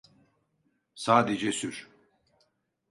Sadece 0.95 1.51
sür. 1.51 1.89